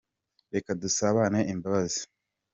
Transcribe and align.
reka 0.53 0.69
dusabane 0.81 1.39
imbabazi. 1.53 2.01